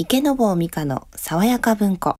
[0.00, 2.14] 池坊美香の爽やか文庫。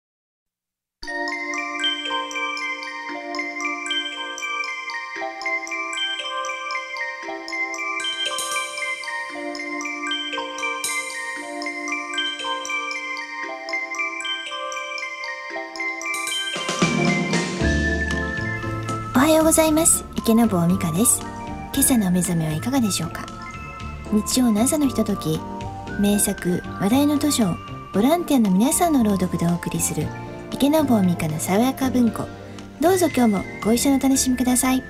[19.15, 20.05] おはようございます。
[20.17, 21.21] 池坊美香です。
[21.73, 23.25] 今朝のお目覚めはいかがでしょうか？
[24.11, 25.39] 日曜の朝のひととき
[25.99, 27.55] 名作話題の図書を
[27.93, 30.07] ボランティアの皆さんの朗読でお送りする
[30.53, 32.27] 池坊美香の爽やか文庫。
[32.81, 34.83] どうぞ今日もご一緒にお楽しみください。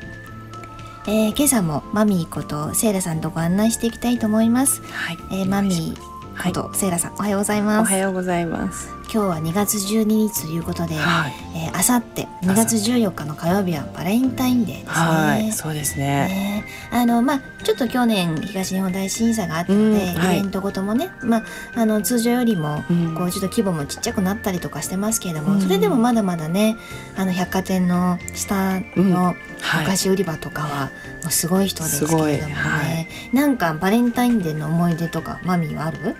[1.06, 7.90] えー、今朝もマミーことセイラさんとご案内していきたいと思います、はい、えー、マミーことセイラさん、おはようございおます。
[7.90, 11.32] はようございます今日は2月12日ということで、はい。
[11.56, 14.90] えー、あさって2月14日の火曜日はバレンタインデーですね。
[14.92, 16.04] はいそうですね。
[16.28, 16.64] ね。
[16.92, 20.38] あのまあちょっと去年東日本大震災があったので、うんはい。
[20.40, 21.44] イベントごともね、まあ、
[21.76, 23.14] あの通常よりもうん。
[23.14, 25.60] こうちょっと規模もちっちゃくなったりとかしてますけれども、うん。
[25.62, 26.76] それでもまだまだね
[27.16, 29.86] あの百貨店の下のおはい。
[29.86, 30.90] 菓子売り場とかは
[31.22, 33.08] もうすごい人ですけれどもね、すごいはい。
[33.32, 36.14] なんかバレンタインデーの思い出とかマミーはある？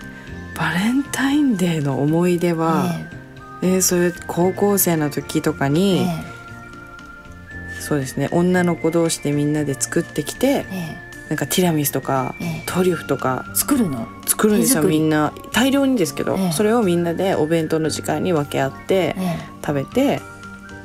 [0.58, 2.86] バレンタインデーの思い出は、
[3.62, 6.06] えーそういう高校生の時とかえに、え
[7.80, 10.98] そうですね女の子同士でみんなで作ってきてえ
[11.28, 12.62] なんかティラミスとか、ええ。
[12.66, 14.06] トリュフとか作るの？
[14.26, 15.32] 作るんですよみんな。
[15.52, 16.52] 大量にですけど、ええ。
[16.52, 20.20] それをみんなでお弁当の時間に分け合ってえ食べて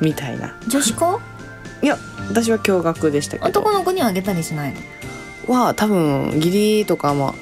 [0.01, 0.47] みたいな。
[0.65, 1.21] え女子校？
[1.81, 1.97] いや
[2.29, 3.45] 私は共学でしたけど。
[3.47, 4.73] 男の子にはあげたりしない
[5.47, 5.55] の？
[5.55, 7.35] は多分義理とかも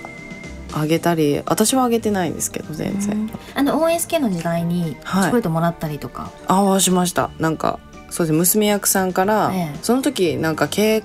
[0.73, 3.29] あげたり私はあげてないんですけど全然、うん。
[3.55, 5.27] あの OSK の時代にチはい。
[5.27, 7.29] ョコレートもらったりとか、ああしました。
[7.39, 8.31] なんかそうです。
[8.33, 9.79] ね娘役さんから、ええ。
[9.81, 11.03] その時なんか稽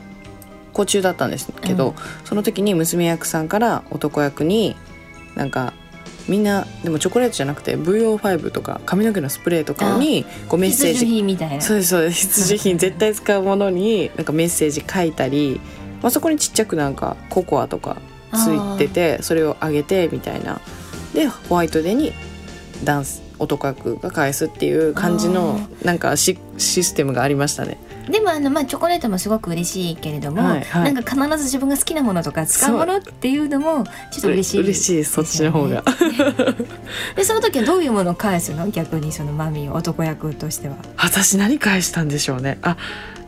[0.74, 1.94] 古中だったんですけど、うん。
[2.24, 4.76] その時に娘役さんから男役に
[5.34, 5.72] なんか
[6.28, 11.60] みんなでもチョコレートじゃなくて VO5 とか髪の毛のスプレーとかにこうメッセー必需ジ品みたいな。
[11.60, 12.26] そうですそうです。
[12.42, 15.60] 必需品 絶対使うものになんかメッセージ書いたり、
[16.02, 17.96] まあ、そこにちっちゃくなんかココアとか
[18.36, 20.60] ついててそれをあげてみたいな。
[21.14, 22.12] でホワイトデーに
[22.84, 27.78] ダンス男役が返すっていう感じのなんかシシステムがありましたね。
[28.08, 30.92] でもあの、まあ、チョコレートもすごく嬉しいけれども、はいはい。
[30.92, 35.82] なんか必ず自分が好きなものとか使うものっていうのもちょっと嬉しい嬉しいそっちの方が。
[37.16, 38.68] でその時はどういうものを返すの？
[38.68, 40.76] 逆にそのマミー男役としては。
[40.96, 42.58] 私何返したんでしょうね。
[42.62, 42.76] あ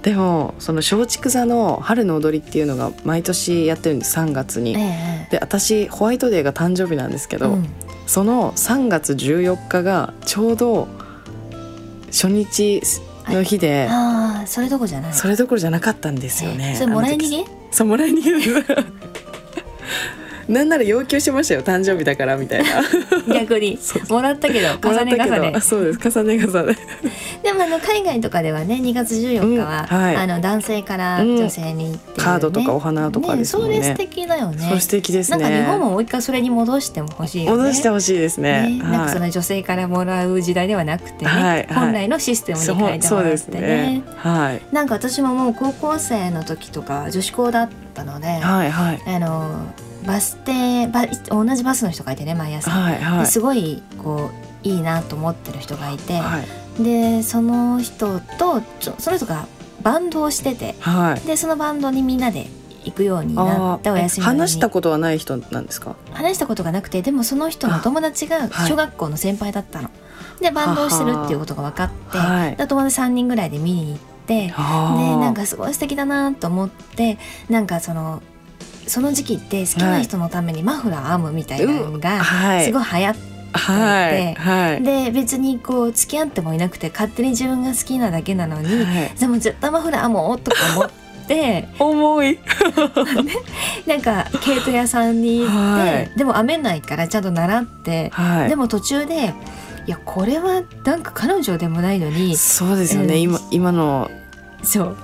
[0.09, 4.75] でもその松竹座の春の踊りっていうのが毎年やってるんです3月に。
[4.75, 7.69] えで私ホワイトデーが誕生日なんですけど、うん。
[8.07, 10.89] その3月14日がちょうど
[12.07, 12.81] 初日
[13.27, 15.13] の日で、ああそれどこじゃない。
[15.13, 16.73] それどころじゃなかったんですよね。
[16.73, 17.45] えそれもらい逃げ？
[17.71, 18.98] そうもらい逃げ？
[20.49, 22.83] なんなら要求しましたよ誕生日だからみたいな。
[23.35, 23.79] 逆に。
[24.09, 25.61] もらったけど重ね重ね。
[25.61, 26.19] そうです。
[26.19, 26.77] 重ね重ね。
[27.43, 30.17] でもあの海外とかではね2月14日は、うんはい。
[30.17, 32.25] あの男性から女性にっていう、ね。
[32.25, 33.77] カードとかお花とかですもんね。
[33.77, 34.81] それ素敵だよね。
[34.81, 35.39] 素敵ですね。
[35.39, 37.57] なんか日本ももう一回それに戻しても欲しいよね。
[37.59, 38.49] 戻してほしいですね。
[38.49, 41.67] ね、なんかそはいの女性からもらう時代ではなくてね、はいはい。
[41.75, 43.93] 本来のシステムに変えてそうですもらってね。
[43.99, 44.03] ね。
[44.17, 44.63] はい。
[44.73, 49.03] なんか私ももう高校生の時とか女子校だったので、はいはい。
[49.07, 49.67] あの
[50.07, 53.19] バス停バ同じバスの人がいてね毎朝、はいはい。
[53.21, 54.31] ですごいこ
[54.65, 56.41] ういいなと思ってる人がいて、は
[56.79, 56.83] い。
[56.83, 59.47] でその人とちょその人が
[59.83, 60.75] バンドをしてて。
[60.81, 61.27] はい。
[61.27, 62.47] でそのバンドにみんなで
[62.85, 65.97] 行くようになあっておー休み話したことはない人なんですか？
[66.13, 68.69] 話したことがなくてでもその人の友達がはい。
[68.69, 69.91] 小学校の先輩だったの。
[70.41, 72.57] でバンドをしてるっていうことが分かって、はい。
[72.57, 78.23] で友達3人ぐらいで見に行ってでなんかすごい素敵だなと思ってなんかその
[78.89, 82.65] その時期って好きな人のためにマフラー編むみたいなのがはい。
[82.65, 83.21] すごい流行って、
[83.53, 84.83] はいはい。
[84.83, 89.19] で別にこう付き合ってもいなくて勝手に自分が好きなだけなのに、はい。
[89.19, 90.91] でも絶対マフラー編もうとか思っ
[91.27, 92.39] て 重い。
[93.87, 96.19] なんか毛糸屋さんに行って、はい。
[96.19, 98.49] でも編めないからちゃんと習って、はい。
[98.49, 99.35] でも途中で
[99.87, 103.21] いやこれはなんか彼女でもないのにそうですよね、うん。
[103.23, 104.11] 今今の
[104.63, 104.97] そう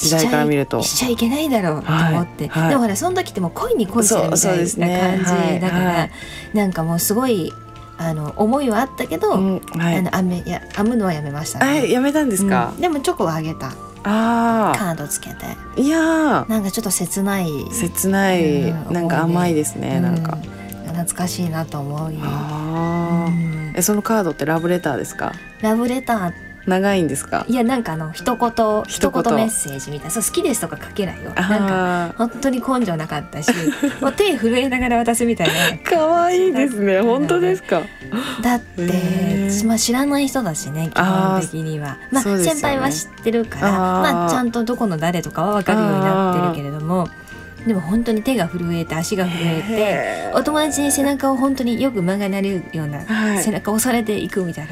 [0.00, 0.82] 時代から見ると。
[0.82, 2.68] しちゃいけないだろうと思って、はいはい。
[2.70, 6.10] でもほらその時ってもう恋に恋してるみたいな感じはいだから、はい
[6.54, 7.52] なんかもうすごい
[7.98, 9.96] あの思いはあったけど、うんはい。
[9.98, 11.66] あの編めいや編むのはやめましたね。
[11.66, 12.72] はいやめたんですか？
[12.74, 12.80] う、ん。
[12.80, 13.72] でもチョコはあげた。
[14.02, 15.44] あカードつけて。
[15.44, 16.50] あいやー。
[16.50, 17.48] なんかちょっと切ない。
[17.70, 20.38] 切ない、うんなんか甘いですね、うんなんか。
[20.86, 23.72] 懐かしいなと思うよ、うん。
[23.76, 25.32] えそのカードってラブレターですか？
[25.62, 26.32] ラブレターっ
[26.66, 27.44] 長いんですか？
[27.48, 28.48] いやなんかあの一言
[28.86, 30.76] 一一言言メッセージみたいなそう好きですとか？
[30.80, 31.30] 書けないよ。
[31.30, 33.50] なんかあ本当に根性なかったし
[34.00, 35.52] もう手震えながら渡すみたいな。
[35.54, 37.00] ー可愛いですね。
[37.00, 37.82] 本当ですか？
[38.42, 38.92] だって、
[39.64, 41.96] まあ、知らない人だしね基本的には。
[42.10, 42.38] まあ、ね。
[42.44, 47.08] 先輩は知ってるからまあ、ちゃんとどこの誰とかは分かるようになってるけれども
[47.66, 53.42] でも本当に手が震えて足が震えてお友達に背中を本当によく曲がなるような、はい。
[53.42, 54.70] 背中を押されていくみたいな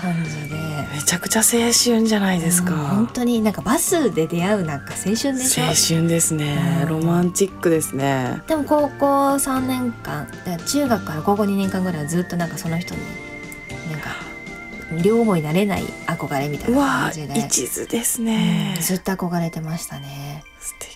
[0.00, 0.65] 感じで。
[0.92, 5.64] めちゃくちゃ青春じゃないですか、うん本当になんかバスで出会うなんか青春でしょ？
[5.64, 6.80] 青春ですね。
[6.82, 6.88] うん。
[6.88, 8.42] ロマンチックですね。
[8.46, 10.26] でも高校3年間
[10.66, 13.00] 中学から高校2年間ぐらいはずっとなんかその人に
[13.90, 14.10] なんか
[15.02, 18.74] 両思いになれない憧れみたいうなわ感じで、一途ですね。
[18.76, 20.92] うんずっと憧れてましたね、素敵。
[20.92, 20.95] うん、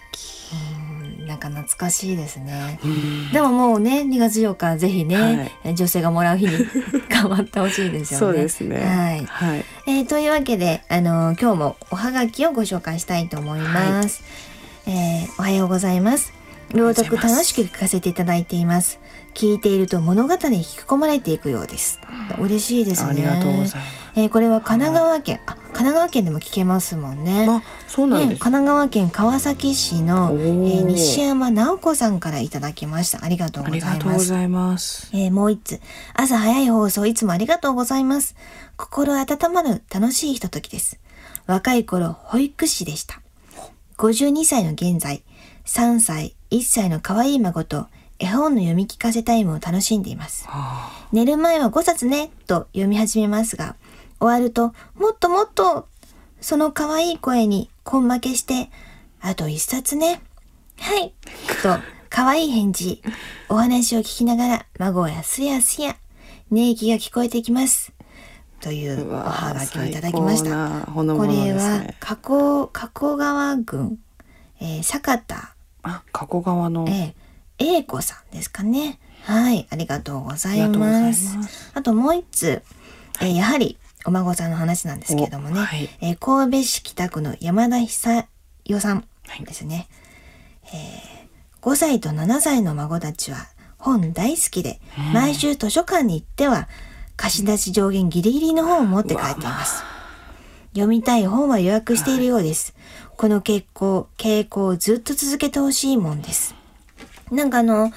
[1.31, 2.81] なんか懐かしいですね。
[2.85, 3.31] うん。
[3.31, 6.53] でももうね2月8日ぜひね、は女性がもらう日に
[7.09, 8.27] 頑張ってほしいですよね。
[8.27, 8.81] そうですね。
[8.85, 9.25] はい。
[9.27, 9.65] はい。
[9.87, 14.25] えーというわけで、あのー今日もおはがきをご紹介したいと思います。
[14.87, 16.32] えーおはようございます。
[16.75, 18.99] 朗読楽しく聞かせていただいています。
[19.35, 22.00] 聞いていると物語に引き込まれていくようです。
[22.41, 23.11] 嬉しいですね。
[23.11, 23.77] ありがとうございます。
[24.17, 27.47] えーこれは神奈川県、あ、神奈川県でも聞けますもんね。
[27.49, 33.25] あそうなんね、です、神奈川県川崎市の、おえーー西山直子さんからいただきました。
[33.25, 33.99] ありがとうありございます。
[33.99, 35.81] がとうございますえーもう一つ。
[36.12, 38.37] 朝早い放送いつもありがとうございます。
[38.77, 41.00] 心温まる楽しいひとときです。
[41.47, 43.23] 若い頃、保育士でした。
[43.97, 45.23] 52歳の現在、
[45.65, 47.87] 3歳、1歳の可愛い孫と
[48.19, 50.44] 絵本の読み聞かせタイムを楽しんでいます。
[50.47, 53.77] は寝る前は5冊ね、と読み始めますが、
[54.20, 55.88] 終わると、もっともっと、
[56.40, 58.70] その可愛い声に根負けして、
[59.20, 60.20] あと1冊ね。
[60.78, 61.12] はい。
[61.62, 61.78] と、
[62.08, 63.02] 可愛い返事。
[63.49, 65.96] お話を聞きながら、孫やすやすや、
[66.50, 67.93] 寝息が聞こえてきます。
[68.61, 70.87] というおはがきをいただきました。
[70.93, 73.99] これは加古、加古川郡、
[74.61, 78.99] えー酒田、あ加古川のえー、英子さんですかね。
[79.25, 80.69] はい、ありがとうござい。
[80.69, 81.38] ます
[81.75, 82.62] あともう一つ、
[83.22, 88.26] えーやはりお孫さんの話なんですけれどもね、おはいえー神戸市北区の山田久
[88.64, 89.05] 代さん
[89.44, 89.88] ですね。
[90.67, 91.20] えー
[91.62, 93.37] 5歳と7歳の孫たちは
[93.76, 94.81] 本大好きで、
[95.12, 96.69] 毎週図書館に行っては
[97.17, 99.82] 貸し出し上限ギリギリの本を持って帰っています。
[100.73, 102.75] 読みたい本は予約しているようです。
[103.19, 106.55] この傾向、傾向をずっと続けてほしいもんです。
[107.31, 107.93] なんかあの、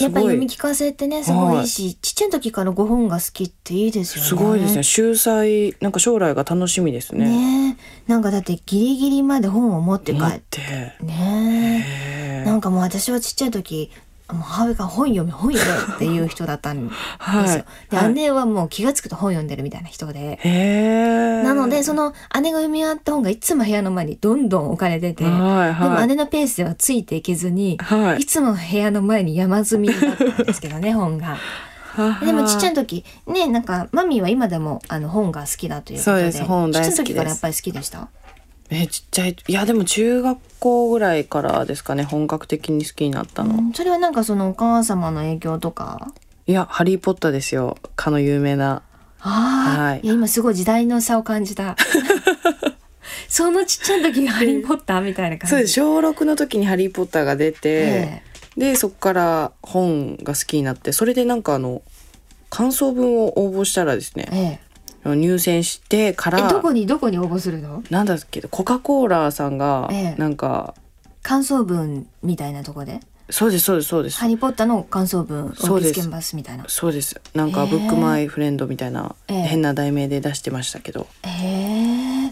[0.00, 4.28] やっぱり読み聞かせってね、すごいし、ちっちゃい時からご本が好きっていいですよね。
[4.28, 4.82] すごいですね。
[4.82, 7.28] 秀才なんか将来が楽しみですね。
[7.28, 7.76] ね
[8.08, 8.10] え。
[8.10, 10.40] なんかだってギリギリまで本を持って帰っ。
[10.50, 10.60] て。
[10.98, 11.04] て。
[11.04, 13.90] ねなんかもう私はちっちゃい時、
[14.32, 16.98] もう母親が本読め本読めっていう人だったんですよ。
[17.18, 20.38] はいで、はい姉はもう気がつくと本読んでるみたいな人で。
[20.42, 31.36] へえなので、その姉が読み終わった本がいつも部屋の前にどんどん置かれてて、はいはいでも姉のペースではついていけずに、はいいつも部屋の前に山積みだったんですけどね、 本が。
[32.24, 36.20] でもちっちゃい時、ね、なんか、マミーは今でもあの本が好きだということで。
[36.22, 38.08] そうです本大好きちっちゃい時からやっぱり好きでした？
[38.70, 39.36] えちっちゃい。
[39.46, 46.12] いやでも中学校ぐらいからですかね本格的に好きになったの、うんそれはなんかそのお母様の影響とか？
[46.46, 48.82] いやハリー・ポッターですよかの有名な。
[49.18, 50.06] はい。
[50.06, 51.76] いや今すごい時代の差を感じた。
[53.28, 55.50] そのちっちゃい時がハリー・ポッターみたいな感じ？
[55.50, 55.72] そうです。
[55.74, 58.22] 小6の時に「ハリー・ポッター」が出て、え
[58.56, 61.82] でそこから本が好きになってそれでなんかあの
[62.50, 64.63] 感想文を応募したらですえねえ
[65.04, 66.38] 入選してかえ。
[66.38, 67.82] え、どらこにどこに応募するの？
[67.90, 70.20] なんだっけコカ・コーラさんがええ。
[70.20, 70.74] なんか、
[71.22, 73.00] 感想文みたいなとこで？
[73.30, 74.18] そうですそうですそうです。
[74.18, 76.64] ハリー・ポッターの感想文、オーケスケンバスみたいな。
[76.68, 77.20] そうです。
[77.34, 77.70] なんか「へえ。
[77.70, 79.42] ブックマイフレンド」みたいなええ。
[79.42, 82.30] 変な題名で出してましたけど、へえ。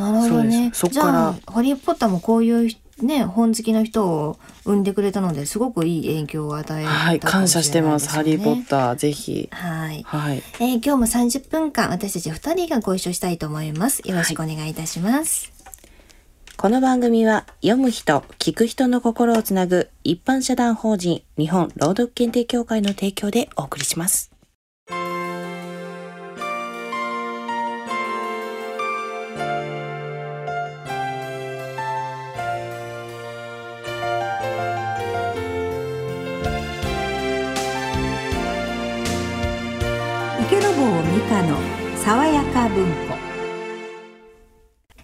[0.00, 0.70] なるほどね。
[0.72, 0.96] そうです。
[0.96, 8.68] そっからじゃあ、ハリー・ポッターもこういうね、本好きの人を生んでくれたので、すごくいい影響を与えたはい感謝してます「ハリー・ポッー。
[8.68, 10.02] ター」ぜひはい。
[10.04, 14.00] はいえー今日も30分間私たち2人がご一緒したいと思います。
[14.04, 15.52] よろしくお願いいたします。
[16.56, 24.27] この番組は読む人、聞く人の心をつなぐ一般社団法人日本朗読検定協会の提供でお送りします。
[40.78, 41.58] 池坊美香の
[41.96, 43.16] 爽やか文庫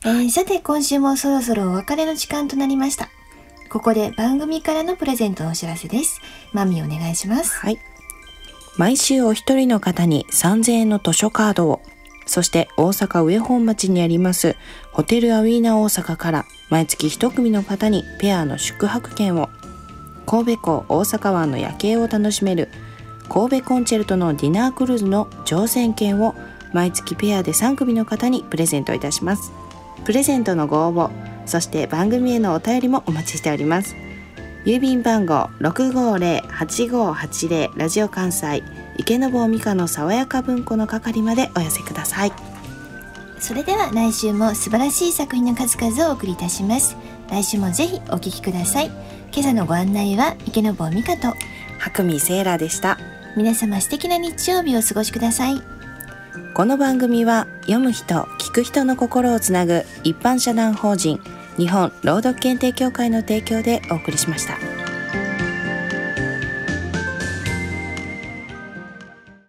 [0.04, 3.08] えーさて今週もそろそろお別れの時間となりました。
[3.70, 6.20] ここで番組からのプレゼントのお知らせです。
[6.52, 7.56] マミお願いします。
[7.56, 7.78] はい。
[8.76, 11.82] 毎週お一人の方に3000円の図書カードを、
[12.24, 14.54] そして大阪上本町にあります
[14.92, 19.50] ホテルアウィーナ大阪から毎月一組の方にペアの宿泊券を
[20.24, 22.70] 神戸港大阪湾の夜景を楽しめる
[23.28, 26.34] 神戸コンチェルトのディナークルーズの乗船券を
[26.72, 29.52] 毎月ペアで3組の方にプレゼントいたします。
[30.04, 31.10] プレゼントのご応募
[31.46, 33.96] そして番組へのお便りもお待ちしております。
[34.64, 38.62] 郵便番号650-8580ラジオ関西
[38.96, 42.32] 池坊美香の爽やか文庫の係までお寄せください。
[43.40, 46.96] それでは来週も素晴らしい作品の数々をお送りいたします。
[47.30, 48.86] 来週もぜひお聞きください。
[48.86, 48.94] 今
[49.40, 51.34] 朝のご案内は池坊美香と
[51.78, 52.98] 白見セーラでした
[53.36, 55.60] 皆様素敵な日曜日をお過ごしください
[56.54, 61.20] この番組は読む人聞く人の心をつなぐ一般社団法人
[61.56, 64.58] 日本朗読検定協会の提供でお送りしました。